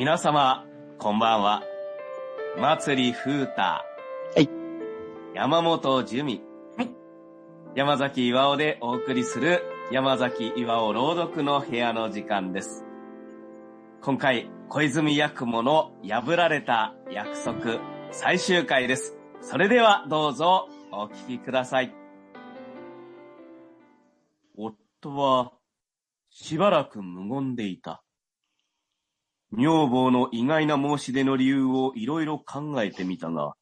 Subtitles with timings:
[0.00, 0.64] 皆様、
[0.98, 1.62] こんばんは。
[2.56, 3.60] 祭り風太。
[3.60, 3.84] は
[4.38, 4.48] い。
[5.34, 6.40] 山本樹美。
[6.78, 6.90] はい。
[7.74, 12.86] 山崎岩尾でお送りする山崎岩尾朗読の部屋の時間です。
[14.00, 17.78] 今回、小泉八雲の破られた約束
[18.10, 19.18] 最終回です。
[19.42, 21.94] それではどうぞお聞きください。
[24.56, 25.52] 夫は
[26.30, 28.02] しばらく無言でいた。
[29.52, 33.54] 女房の意外な申し出の理由をいろいろ考えてみたが、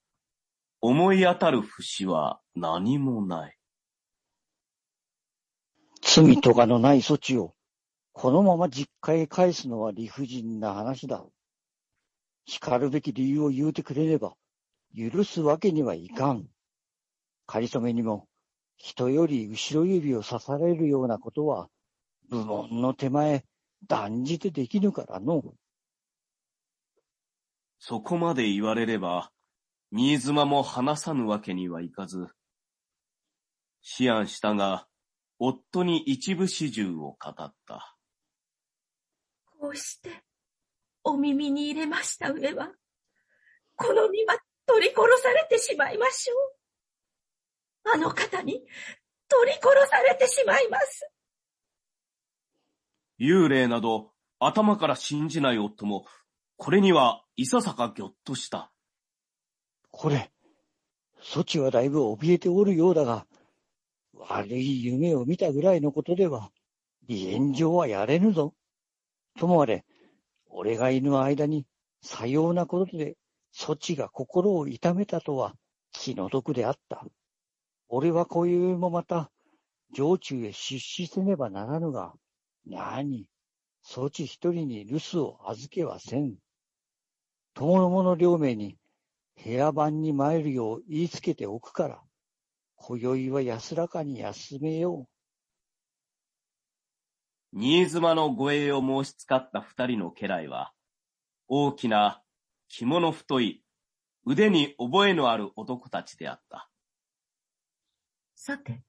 [0.81, 3.57] 思い当たる節は何もない。
[6.03, 7.55] 罪とかのない措置を、
[8.13, 11.25] このまま実家へ返すのは理不尽な話だ。
[12.47, 14.35] 叱るべき理由を言うてくれれば、
[14.97, 16.47] 許すわけにはいかん。
[17.47, 18.27] 仮初めにも、
[18.77, 21.69] 人より後ろ指を刺されるようなことは、
[22.29, 23.45] 部門の手前、
[23.87, 25.43] 断じてできぬからの。
[27.89, 29.33] そこまで言われれば、
[29.93, 32.29] 新妻も話さぬわけにはいかず、
[33.99, 34.87] 思案したが、
[35.39, 37.97] 夫に一部始終を語った。
[39.59, 40.11] こうして、
[41.03, 42.73] お耳に入れました上は、
[43.75, 47.95] この身は取り殺されてしまいましょう。
[47.95, 48.61] あの方に
[49.29, 51.11] 取り殺されてしまいます。
[53.19, 56.05] 幽霊など頭から信じない夫も、
[56.59, 58.73] これにはいささかぎょっとした。
[59.93, 60.33] これ、
[61.23, 63.27] 措置はだいぶ怯えておるようだが、
[64.13, 66.51] 悪い夢を見たぐらいのことでは、
[67.09, 68.55] 離縁状はやれぬぞ。
[69.39, 69.85] ともあれ、
[70.51, 71.65] 俺がいぬ間に、
[72.03, 73.17] さようなことで、
[73.55, 75.55] 措置が心を痛めたとは
[75.93, 77.07] 気の毒であった。
[77.89, 79.31] 俺はこういうもまた、
[79.95, 82.15] 城中へ出資せねばならぬが、
[82.67, 83.27] なに、
[83.87, 86.37] 措置一人に留守を預けはせん。
[87.61, 88.77] 友の者両名に、
[89.45, 92.01] 部屋番に参るよう言いつけておくから、
[92.77, 95.09] 今宵は安らかに休めよ
[97.53, 100.73] 新妻の護衛を申し使った二人の家来は、
[101.49, 102.23] 大きな
[102.69, 103.65] 着物太い
[104.25, 106.71] 腕に覚えのある男たちであった。
[108.37, 108.85] さて、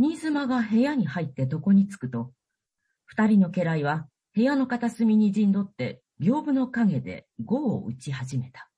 [0.00, 2.32] 新妻が部屋に入って床に着くと、
[3.04, 8.68] 二人の家来は部屋の片隅に陣取って、屏風の影で碁を打ち始めた。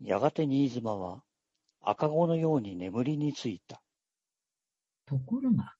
[0.00, 0.06] う。
[0.08, 1.22] やがて新妻は
[1.80, 3.82] 赤子のように眠りについた。
[5.06, 5.74] ところが、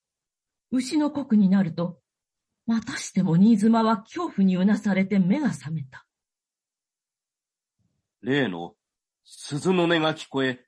[0.71, 1.99] 牛の刻になると、
[2.67, 6.07] またしても新妻は恐怖にうなされて目が覚めた。
[8.21, 8.75] 例の
[9.25, 10.61] 鈴の音が聞こえ、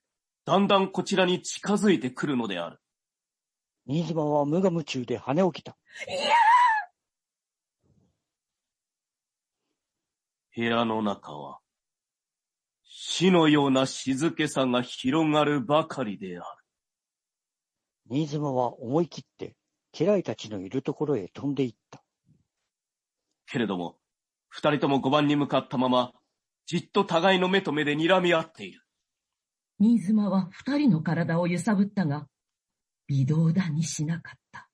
[0.45, 2.79] だんだんこちらに近づいてくるのである。
[3.87, 5.77] 新妻は無我夢中で跳ね起きた。
[6.09, 6.35] いや
[10.57, 11.59] 部屋の中は、
[12.85, 16.45] 死のような静けさが広がるばかりである。
[18.09, 19.57] 新妻は思い切って
[19.93, 22.03] 家来たちのいるところへ飛んで行った。
[23.47, 23.97] けれども、
[24.49, 26.13] 二人とも五番に向かったまま、
[26.67, 28.83] じっと互いの目と目で睨み合っている。
[29.81, 32.29] 新妻は二人の体を揺さぶったが、
[33.09, 34.69] 微動だにしなかった。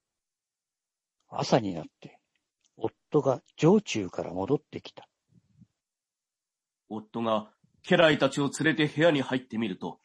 [1.29, 2.19] 朝になって、
[2.77, 5.10] 夫が城中から戻ってきた。
[6.91, 7.51] 夫が
[7.83, 10.01] 家来たちを連れて部屋に入ってみると、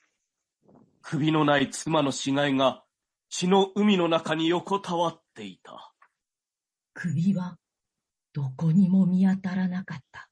[1.02, 2.84] 首のない妻の死骸が
[3.30, 5.94] 血の海の中に横たわっていた。
[6.94, 7.58] 首は
[8.34, 10.30] どこにも見当たらなかった。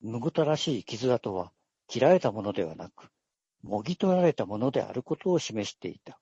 [0.00, 1.52] むごたらしい傷跡は
[1.86, 3.08] 切られたものではなく、
[3.62, 6.20] もぎ取られたものであることを示していた。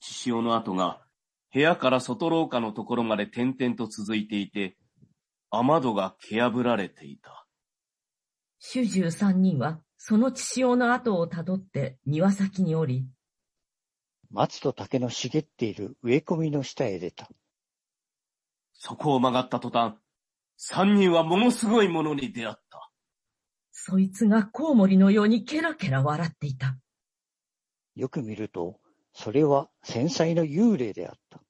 [0.00, 1.00] 血潮の跡が
[1.52, 4.76] 部屋から外廊下のところまで点々と続いていて、
[5.58, 7.46] 雨戸が蹴破られていた。
[8.58, 13.06] 主従三人はその血潮の跡をたどって庭先に降り、
[14.30, 17.28] 松と竹の茂っている植え込みの下へ出た。
[18.74, 19.94] そこを曲がった途端、
[20.56, 22.90] 三人はものすごいものに出会った。
[23.70, 26.76] そいつがコウモリのようにケラケラ笑っていた。
[27.94, 28.80] よく見ると、
[29.12, 31.40] それは繊細の幽霊であった。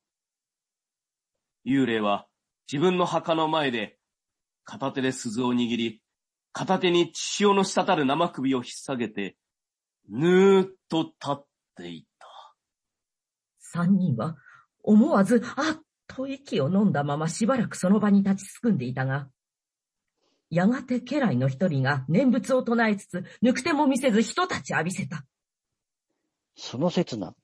[1.66, 2.26] 幽霊は
[2.70, 3.95] 自分の墓の前で
[4.66, 6.02] 片手で鈴を握り、
[6.52, 9.36] 片手に血潮の滴る生首を引っ提げて、
[10.10, 11.46] ぬーっと立っ
[11.76, 12.26] ていた。
[13.60, 14.36] 三人は
[14.82, 19.28] 思わずあっと息を飲んだまましばらくその場に立ちすくんでいたが、
[20.50, 25.24] やがて家来の一人が念仏を唱えつつ、抜く手も見せず一立ち浴びせた。
[26.56, 27.34] その刹那、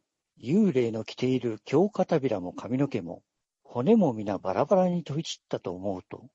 [0.42, 3.22] 幽霊の着ている京片びらも髪の毛も、
[3.62, 6.26] 骨も皆バラバラに飛び散ったと思うと、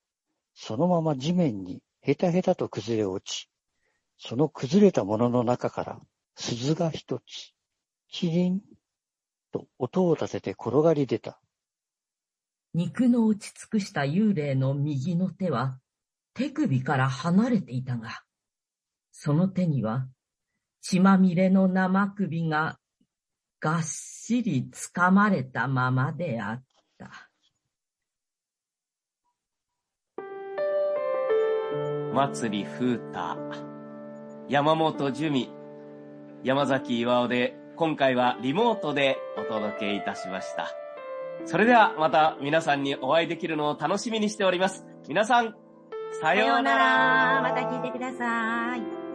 [0.59, 3.47] そのまま地面にヘタヘタと崩れ落ち、
[4.17, 5.99] その崩れたものの中から
[6.35, 7.53] 鈴が一つ、
[8.09, 8.61] キリン
[9.53, 11.39] と音を立てて転がり出た。
[12.73, 15.77] 肉の落ち尽くした幽霊の右の手は
[16.33, 18.23] 手首から離れていたが、
[19.11, 20.07] その手には
[20.81, 22.79] 血まみれの生首が
[23.59, 26.63] がっしり掴まれたままであっ
[26.97, 27.26] た。
[32.17, 33.37] 祭り風太、
[34.49, 35.51] 山本樹美、
[36.43, 40.71] 山崎岩尾で今回はリモートでお届けいたしました。
[41.45, 44.83] それではまた皆さんにお会いできるのを楽しみにしております。
[45.07, 45.53] 皆さん、
[46.19, 47.41] さようなら。
[47.43, 49.06] また聞いてください。